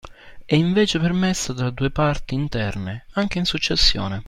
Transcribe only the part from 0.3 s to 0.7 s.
È